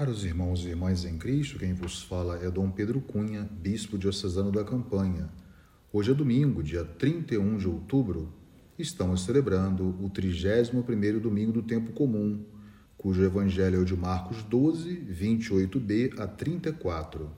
Caros 0.00 0.24
irmãos 0.24 0.64
e 0.64 0.68
irmãs 0.68 1.04
em 1.04 1.18
Cristo, 1.18 1.58
quem 1.58 1.74
vos 1.74 2.02
fala 2.02 2.42
é 2.42 2.50
Dom 2.50 2.70
Pedro 2.70 3.02
Cunha, 3.02 3.46
bispo 3.60 3.98
diocesano 3.98 4.50
da 4.50 4.64
Campanha. 4.64 5.28
Hoje 5.92 6.10
é 6.10 6.14
domingo, 6.14 6.62
dia 6.62 6.86
31 6.86 7.58
de 7.58 7.68
outubro. 7.68 8.32
Estamos 8.78 9.26
celebrando 9.26 9.90
o 10.02 10.08
31º 10.08 11.20
domingo 11.20 11.52
do 11.52 11.62
tempo 11.62 11.92
comum, 11.92 12.42
cujo 12.96 13.22
evangelho 13.22 13.76
é 13.76 13.78
o 13.78 13.84
de 13.84 13.94
Marcos 13.94 14.42
12, 14.42 15.06
28b 15.12 16.18
a 16.18 16.26
34. 16.26 17.30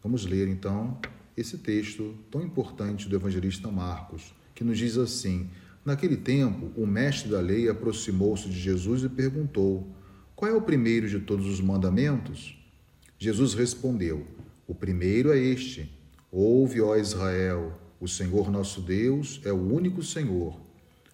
Vamos 0.00 0.24
ler 0.24 0.46
então 0.46 1.00
esse 1.36 1.58
texto 1.58 2.14
tão 2.30 2.40
importante 2.40 3.08
do 3.08 3.16
evangelista 3.16 3.68
Marcos, 3.68 4.32
que 4.54 4.62
nos 4.62 4.78
diz 4.78 4.96
assim: 4.96 5.50
Naquele 5.84 6.18
tempo, 6.18 6.70
o 6.80 6.86
mestre 6.86 7.32
da 7.32 7.40
lei 7.40 7.68
aproximou-se 7.68 8.48
de 8.48 8.60
Jesus 8.60 9.02
e 9.02 9.08
perguntou: 9.08 9.92
qual 10.36 10.50
é 10.50 10.54
o 10.54 10.62
primeiro 10.62 11.08
de 11.08 11.20
todos 11.20 11.46
os 11.46 11.60
mandamentos? 11.60 12.58
Jesus 13.18 13.54
respondeu: 13.54 14.26
O 14.66 14.74
primeiro 14.74 15.32
é 15.32 15.38
este: 15.38 15.90
Ouve, 16.30 16.80
ó 16.80 16.96
Israel, 16.96 17.78
o 18.00 18.08
Senhor 18.08 18.50
nosso 18.50 18.80
Deus 18.80 19.40
é 19.44 19.52
o 19.52 19.72
único 19.72 20.02
Senhor. 20.02 20.60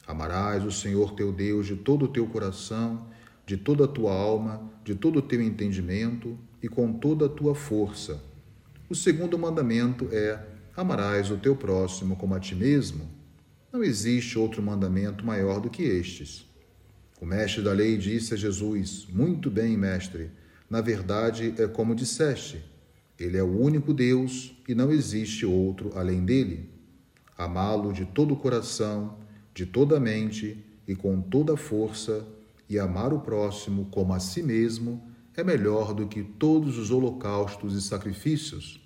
Amarás 0.06 0.64
o 0.64 0.72
Senhor 0.72 1.12
teu 1.12 1.32
Deus 1.32 1.66
de 1.66 1.76
todo 1.76 2.06
o 2.06 2.08
teu 2.08 2.26
coração, 2.26 3.06
de 3.46 3.56
toda 3.56 3.84
a 3.84 3.88
tua 3.88 4.12
alma, 4.12 4.68
de 4.82 4.94
todo 4.94 5.18
o 5.18 5.22
teu 5.22 5.42
entendimento 5.42 6.38
e 6.62 6.68
com 6.68 6.92
toda 6.94 7.26
a 7.26 7.28
tua 7.28 7.54
força. 7.54 8.22
O 8.88 8.94
segundo 8.94 9.38
mandamento 9.38 10.08
é: 10.10 10.42
Amarás 10.74 11.30
o 11.30 11.36
teu 11.36 11.54
próximo 11.54 12.16
como 12.16 12.34
a 12.34 12.40
ti 12.40 12.54
mesmo. 12.54 13.06
Não 13.70 13.84
existe 13.84 14.38
outro 14.38 14.62
mandamento 14.62 15.24
maior 15.24 15.60
do 15.60 15.68
que 15.68 15.82
estes. 15.82 16.49
O 17.20 17.26
mestre 17.26 17.60
da 17.60 17.72
lei 17.72 17.98
disse 17.98 18.32
a 18.32 18.36
Jesus: 18.36 19.06
Muito 19.12 19.50
bem, 19.50 19.76
mestre. 19.76 20.30
Na 20.70 20.80
verdade, 20.80 21.54
é 21.58 21.68
como 21.68 21.94
disseste: 21.94 22.64
Ele 23.18 23.36
é 23.36 23.42
o 23.42 23.60
único 23.60 23.92
Deus 23.92 24.56
e 24.66 24.74
não 24.74 24.90
existe 24.90 25.44
outro 25.44 25.92
além 25.94 26.24
dele. 26.24 26.70
Amá-lo 27.36 27.92
de 27.92 28.06
todo 28.06 28.32
o 28.32 28.36
coração, 28.36 29.18
de 29.52 29.66
toda 29.66 29.98
a 29.98 30.00
mente 30.00 30.64
e 30.88 30.94
com 30.94 31.20
toda 31.20 31.54
a 31.54 31.58
força, 31.58 32.26
e 32.68 32.78
amar 32.78 33.12
o 33.12 33.20
próximo 33.20 33.86
como 33.90 34.14
a 34.14 34.20
si 34.20 34.42
mesmo 34.42 35.02
é 35.36 35.44
melhor 35.44 35.92
do 35.92 36.06
que 36.06 36.22
todos 36.22 36.78
os 36.78 36.90
holocaustos 36.90 37.74
e 37.74 37.82
sacrifícios. 37.82 38.80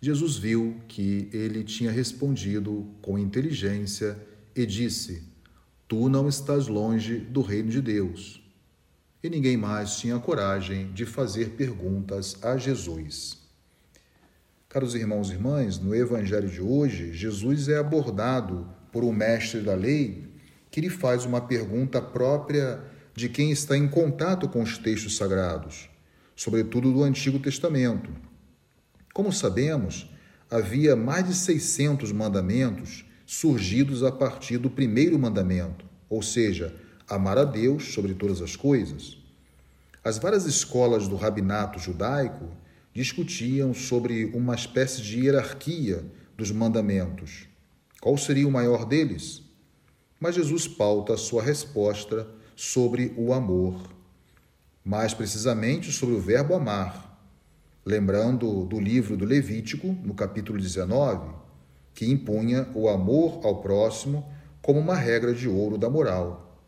Jesus 0.00 0.36
viu 0.36 0.80
que 0.88 1.28
ele 1.32 1.62
tinha 1.62 1.92
respondido 1.92 2.88
com 3.00 3.16
inteligência 3.18 4.18
e 4.54 4.66
disse: 4.66 5.35
Tu 5.88 6.08
não 6.08 6.28
estás 6.28 6.66
longe 6.66 7.18
do 7.18 7.40
reino 7.40 7.70
de 7.70 7.80
Deus. 7.80 8.42
E 9.22 9.30
ninguém 9.30 9.56
mais 9.56 9.96
tinha 9.96 10.18
coragem 10.18 10.92
de 10.92 11.06
fazer 11.06 11.50
perguntas 11.50 12.36
a 12.42 12.56
Jesus. 12.56 13.38
Caros 14.68 14.96
irmãos 14.96 15.30
e 15.30 15.34
irmãs, 15.34 15.78
no 15.78 15.94
Evangelho 15.94 16.48
de 16.48 16.60
hoje, 16.60 17.12
Jesus 17.12 17.68
é 17.68 17.78
abordado 17.78 18.68
por 18.90 19.04
um 19.04 19.12
mestre 19.12 19.60
da 19.60 19.74
lei 19.74 20.26
que 20.72 20.80
lhe 20.80 20.90
faz 20.90 21.24
uma 21.24 21.40
pergunta 21.40 22.02
própria 22.02 22.82
de 23.14 23.28
quem 23.28 23.52
está 23.52 23.76
em 23.76 23.86
contato 23.86 24.48
com 24.48 24.62
os 24.62 24.76
textos 24.76 25.16
sagrados, 25.16 25.88
sobretudo 26.34 26.92
do 26.92 27.04
Antigo 27.04 27.38
Testamento. 27.38 28.10
Como 29.14 29.32
sabemos, 29.32 30.10
havia 30.50 30.96
mais 30.96 31.26
de 31.26 31.34
600 31.34 32.12
mandamentos 32.12 33.05
surgidos 33.26 34.04
a 34.04 34.12
partir 34.12 34.56
do 34.56 34.70
primeiro 34.70 35.18
mandamento, 35.18 35.84
ou 36.08 36.22
seja, 36.22 36.72
amar 37.08 37.36
a 37.36 37.44
Deus 37.44 37.92
sobre 37.92 38.14
todas 38.14 38.40
as 38.40 38.54
coisas. 38.54 39.18
As 40.02 40.18
várias 40.18 40.46
escolas 40.46 41.08
do 41.08 41.16
rabinato 41.16 41.80
judaico 41.80 42.48
discutiam 42.94 43.74
sobre 43.74 44.26
uma 44.26 44.54
espécie 44.54 45.02
de 45.02 45.20
hierarquia 45.20 46.04
dos 46.36 46.52
mandamentos. 46.52 47.48
Qual 48.00 48.16
seria 48.16 48.46
o 48.46 48.52
maior 48.52 48.84
deles? 48.84 49.42
Mas 50.20 50.36
Jesus 50.36 50.68
pauta 50.68 51.14
a 51.14 51.18
sua 51.18 51.42
resposta 51.42 52.28
sobre 52.54 53.12
o 53.18 53.32
amor, 53.32 53.90
mais 54.84 55.12
precisamente 55.12 55.90
sobre 55.90 56.14
o 56.14 56.20
verbo 56.20 56.54
amar. 56.54 57.20
Lembrando 57.84 58.64
do 58.64 58.80
livro 58.80 59.16
do 59.16 59.24
Levítico, 59.24 59.88
no 60.04 60.14
capítulo 60.14 60.58
19, 60.58 61.45
que 61.96 62.04
impunha 62.04 62.68
o 62.74 62.90
amor 62.90 63.40
ao 63.42 63.62
próximo 63.62 64.28
como 64.60 64.78
uma 64.78 64.94
regra 64.94 65.32
de 65.32 65.48
ouro 65.48 65.78
da 65.78 65.88
moral. 65.88 66.62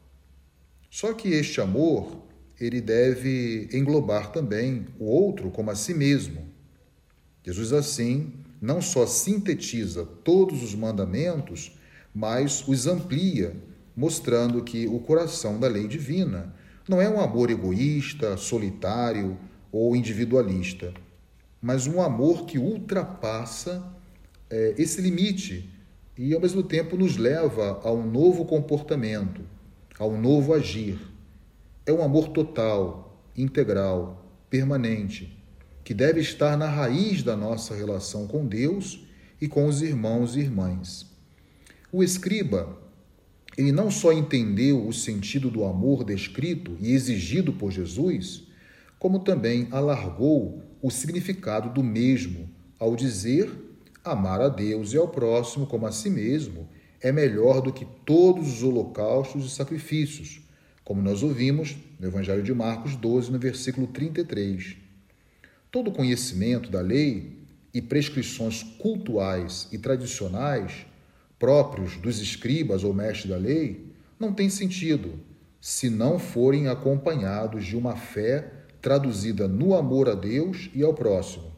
Só 0.90 1.12
que 1.12 1.28
este 1.28 1.60
amor, 1.60 2.24
ele 2.58 2.80
deve 2.80 3.68
englobar 3.74 4.32
também 4.32 4.86
o 4.98 5.04
outro 5.04 5.50
como 5.50 5.70
a 5.70 5.74
si 5.74 5.92
mesmo. 5.92 6.48
Jesus 7.44 7.74
assim 7.74 8.32
não 8.60 8.80
só 8.80 9.06
sintetiza 9.06 10.06
todos 10.24 10.62
os 10.62 10.74
mandamentos, 10.74 11.78
mas 12.14 12.66
os 12.66 12.86
amplia, 12.86 13.54
mostrando 13.94 14.64
que 14.64 14.86
o 14.86 14.98
coração 14.98 15.60
da 15.60 15.68
lei 15.68 15.86
divina 15.86 16.54
não 16.88 17.02
é 17.02 17.08
um 17.08 17.20
amor 17.20 17.50
egoísta, 17.50 18.34
solitário 18.38 19.38
ou 19.70 19.94
individualista, 19.94 20.94
mas 21.60 21.86
um 21.86 22.00
amor 22.00 22.46
que 22.46 22.58
ultrapassa 22.58 23.97
é, 24.50 24.74
esse 24.78 25.00
limite 25.00 25.68
e, 26.16 26.34
ao 26.34 26.40
mesmo 26.40 26.62
tempo, 26.62 26.96
nos 26.96 27.16
leva 27.16 27.80
a 27.82 27.92
um 27.92 28.10
novo 28.10 28.44
comportamento, 28.44 29.42
a 29.98 30.06
um 30.06 30.20
novo 30.20 30.52
agir. 30.52 30.98
É 31.86 31.92
um 31.92 32.02
amor 32.02 32.28
total, 32.28 33.22
integral, 33.36 34.26
permanente, 34.50 35.36
que 35.84 35.94
deve 35.94 36.20
estar 36.20 36.56
na 36.56 36.68
raiz 36.68 37.22
da 37.22 37.36
nossa 37.36 37.74
relação 37.74 38.26
com 38.26 38.46
Deus 38.46 39.06
e 39.40 39.48
com 39.48 39.66
os 39.66 39.80
irmãos 39.80 40.36
e 40.36 40.40
irmãs. 40.40 41.06
O 41.90 42.02
escriba, 42.02 42.78
ele 43.56 43.72
não 43.72 43.90
só 43.90 44.12
entendeu 44.12 44.86
o 44.86 44.92
sentido 44.92 45.50
do 45.50 45.64
amor 45.64 46.04
descrito 46.04 46.76
e 46.80 46.92
exigido 46.92 47.52
por 47.52 47.70
Jesus, 47.70 48.46
como 48.98 49.20
também 49.20 49.68
alargou 49.70 50.62
o 50.82 50.90
significado 50.90 51.70
do 51.70 51.82
mesmo 51.82 52.50
ao 52.78 52.94
dizer 52.94 53.67
Amar 54.10 54.40
a 54.40 54.48
Deus 54.48 54.92
e 54.92 54.96
ao 54.96 55.08
próximo 55.08 55.66
como 55.66 55.86
a 55.86 55.92
si 55.92 56.10
mesmo 56.10 56.68
é 57.00 57.12
melhor 57.12 57.60
do 57.60 57.72
que 57.72 57.86
todos 58.04 58.48
os 58.48 58.62
holocaustos 58.62 59.44
e 59.46 59.50
sacrifícios, 59.50 60.40
como 60.84 61.02
nós 61.02 61.22
ouvimos 61.22 61.76
no 61.98 62.08
Evangelho 62.08 62.42
de 62.42 62.52
Marcos 62.52 62.96
12, 62.96 63.30
no 63.30 63.38
versículo 63.38 63.86
33. 63.86 64.76
Todo 65.70 65.92
conhecimento 65.92 66.70
da 66.70 66.80
lei 66.80 67.38
e 67.72 67.82
prescrições 67.82 68.62
cultuais 68.62 69.68
e 69.70 69.78
tradicionais 69.78 70.86
próprios 71.38 71.96
dos 71.96 72.20
escribas 72.20 72.82
ou 72.82 72.92
mestres 72.92 73.30
da 73.30 73.36
lei 73.36 73.92
não 74.18 74.32
tem 74.32 74.50
sentido 74.50 75.20
se 75.60 75.90
não 75.90 76.18
forem 76.18 76.68
acompanhados 76.68 77.64
de 77.64 77.76
uma 77.76 77.96
fé 77.96 78.52
traduzida 78.80 79.46
no 79.46 79.74
amor 79.74 80.08
a 80.08 80.14
Deus 80.14 80.70
e 80.74 80.82
ao 80.82 80.94
próximo. 80.94 81.52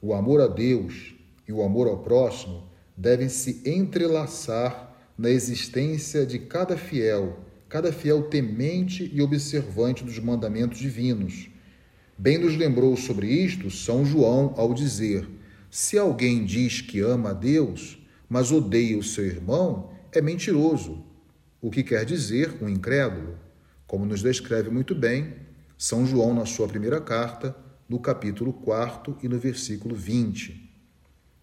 O 0.00 0.14
amor 0.14 0.40
a 0.40 0.46
Deus 0.46 1.14
e 1.46 1.52
o 1.52 1.62
amor 1.62 1.88
ao 1.88 1.98
próximo 1.98 2.64
devem 2.96 3.28
se 3.28 3.62
entrelaçar 3.64 4.94
na 5.16 5.30
existência 5.30 6.26
de 6.26 6.38
cada 6.38 6.76
fiel, 6.76 7.38
cada 7.68 7.92
fiel 7.92 8.24
temente 8.24 9.10
e 9.12 9.22
observante 9.22 10.04
dos 10.04 10.18
mandamentos 10.18 10.78
divinos. 10.78 11.48
Bem 12.16 12.38
nos 12.38 12.56
lembrou 12.56 12.96
sobre 12.96 13.26
isto 13.26 13.70
São 13.70 14.04
João 14.04 14.54
ao 14.56 14.72
dizer: 14.72 15.28
Se 15.70 15.98
alguém 15.98 16.44
diz 16.44 16.80
que 16.80 17.00
ama 17.00 17.30
a 17.30 17.34
Deus, 17.34 17.98
mas 18.28 18.52
odeia 18.52 18.98
o 18.98 19.02
seu 19.02 19.26
irmão, 19.26 19.90
é 20.12 20.20
mentiroso. 20.20 21.04
O 21.60 21.70
que 21.70 21.82
quer 21.82 22.04
dizer 22.04 22.56
um 22.62 22.68
incrédulo? 22.68 23.38
Como 23.86 24.06
nos 24.06 24.22
descreve 24.22 24.70
muito 24.70 24.94
bem 24.94 25.34
São 25.76 26.06
João 26.06 26.34
na 26.34 26.46
sua 26.46 26.68
primeira 26.68 27.00
carta, 27.00 27.56
no 27.88 27.98
capítulo 27.98 28.52
4 28.52 29.18
e 29.22 29.28
no 29.28 29.38
versículo 29.38 29.94
20. 29.94 30.63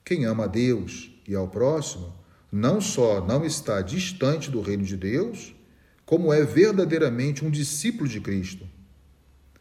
Quem 0.04 0.26
ama 0.26 0.46
a 0.46 0.48
Deus 0.48 1.12
e 1.28 1.36
ao 1.36 1.48
próximo 1.48 2.14
não 2.52 2.82
só 2.82 3.26
não 3.26 3.46
está 3.46 3.82
distante 3.82 4.52
do 4.52 4.60
reino 4.60 4.84
de 4.84 4.98
Deus, 4.98 5.56
como 6.06 6.34
é 6.34 6.44
verdadeiramente 6.44 7.46
um 7.46 7.50
discípulo 7.50 8.10
de 8.10 8.20
Cristo. 8.20 8.68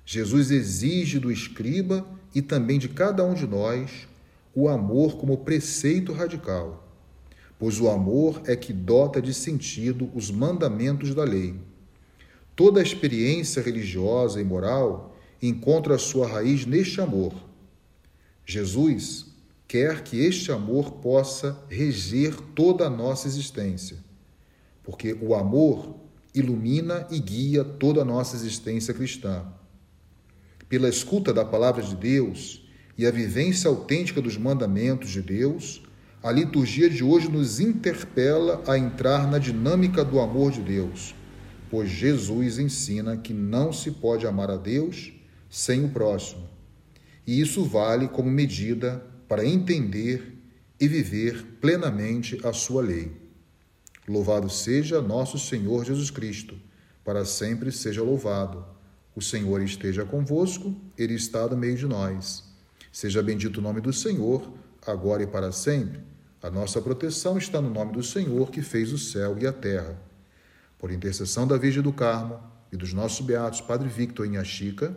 Jesus 0.04 0.50
exige 0.50 1.20
do 1.20 1.30
escriba 1.30 2.04
e 2.34 2.42
também 2.42 2.78
de 2.78 2.88
cada 2.88 3.24
um 3.24 3.34
de 3.34 3.46
nós 3.46 4.08
o 4.52 4.68
amor 4.68 5.16
como 5.16 5.38
preceito 5.38 6.12
radical, 6.12 6.88
pois 7.56 7.80
o 7.80 7.88
amor 7.88 8.42
é 8.46 8.56
que 8.56 8.72
dota 8.72 9.22
de 9.22 9.32
sentido 9.32 10.10
os 10.12 10.30
mandamentos 10.30 11.14
da 11.14 11.22
lei. 11.22 11.54
Toda 12.56 12.82
experiência 12.82 13.62
religiosa 13.62 14.40
e 14.40 14.44
moral 14.44 15.16
encontra 15.40 15.96
sua 15.96 16.26
raiz 16.26 16.66
neste 16.66 17.00
amor. 17.00 17.32
Jesus 18.44 19.26
quer 19.70 20.02
que 20.02 20.18
este 20.18 20.50
amor 20.50 20.94
possa 20.94 21.56
reger 21.68 22.34
toda 22.56 22.88
a 22.88 22.90
nossa 22.90 23.28
existência. 23.28 23.98
Porque 24.82 25.16
o 25.22 25.32
amor 25.32 25.94
ilumina 26.34 27.06
e 27.08 27.20
guia 27.20 27.62
toda 27.62 28.02
a 28.02 28.04
nossa 28.04 28.34
existência 28.34 28.92
cristã. 28.92 29.46
pela 30.68 30.88
escuta 30.88 31.32
da 31.32 31.44
palavra 31.44 31.84
de 31.84 31.94
Deus 31.94 32.68
e 32.98 33.06
a 33.06 33.12
vivência 33.12 33.68
autêntica 33.68 34.20
dos 34.20 34.36
mandamentos 34.36 35.10
de 35.10 35.22
Deus, 35.22 35.82
a 36.20 36.32
liturgia 36.32 36.90
de 36.90 37.04
hoje 37.04 37.28
nos 37.28 37.60
interpela 37.60 38.62
a 38.66 38.76
entrar 38.76 39.30
na 39.30 39.38
dinâmica 39.38 40.04
do 40.04 40.18
amor 40.18 40.50
de 40.50 40.62
Deus, 40.62 41.14
pois 41.70 41.88
Jesus 41.88 42.58
ensina 42.58 43.16
que 43.16 43.32
não 43.32 43.72
se 43.72 43.92
pode 43.92 44.26
amar 44.26 44.50
a 44.50 44.56
Deus 44.56 45.12
sem 45.48 45.84
o 45.84 45.90
próximo. 45.90 46.48
E 47.24 47.40
isso 47.40 47.64
vale 47.64 48.08
como 48.08 48.28
medida 48.28 49.09
para 49.30 49.46
entender 49.46 50.42
e 50.80 50.88
viver 50.88 51.58
plenamente 51.60 52.44
a 52.44 52.52
sua 52.52 52.82
lei. 52.82 53.12
Louvado 54.08 54.50
seja 54.50 55.00
nosso 55.00 55.38
Senhor 55.38 55.84
Jesus 55.84 56.10
Cristo, 56.10 56.58
para 57.04 57.24
sempre 57.24 57.70
seja 57.70 58.02
louvado. 58.02 58.66
O 59.14 59.22
Senhor 59.22 59.62
esteja 59.62 60.04
convosco, 60.04 60.74
Ele 60.98 61.14
está 61.14 61.46
no 61.46 61.56
meio 61.56 61.76
de 61.76 61.86
nós. 61.86 62.42
Seja 62.90 63.22
bendito 63.22 63.58
o 63.58 63.62
nome 63.62 63.80
do 63.80 63.92
Senhor, 63.92 64.52
agora 64.84 65.22
e 65.22 65.28
para 65.28 65.52
sempre. 65.52 66.00
A 66.42 66.50
nossa 66.50 66.82
proteção 66.82 67.38
está 67.38 67.60
no 67.60 67.70
nome 67.70 67.92
do 67.92 68.02
Senhor 68.02 68.50
que 68.50 68.62
fez 68.62 68.92
o 68.92 68.98
céu 68.98 69.38
e 69.38 69.46
a 69.46 69.52
terra. 69.52 69.96
Por 70.76 70.90
intercessão 70.90 71.46
da 71.46 71.56
Virgem 71.56 71.84
do 71.84 71.92
Carmo 71.92 72.40
e 72.72 72.76
dos 72.76 72.92
nossos 72.92 73.24
beatos 73.24 73.60
Padre 73.60 73.88
Victor 73.88 74.26
e 74.26 74.44
Chica, 74.44 74.92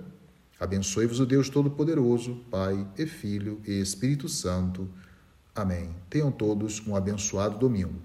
abençoe-vos 0.60 1.20
o 1.20 1.26
Deus 1.26 1.50
Todo-Poderoso, 1.50 2.36
Pai 2.50 2.88
e 2.98 3.06
Filho 3.06 3.62
e 3.66 3.80
Espírito 3.80 4.30
Santo. 4.30 4.90
Amém. 5.56 5.90
Tenham 6.10 6.32
todos 6.32 6.86
um 6.88 6.96
abençoado 6.96 7.60
domingo. 7.60 8.02